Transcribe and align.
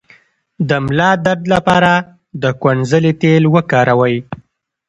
د 0.69 0.71
ملا 0.85 1.11
درد 1.25 1.43
لپاره 1.53 1.91
د 2.41 2.43
کونځلې 2.61 3.13
تېل 3.21 3.43
وکاروئ 3.55 4.17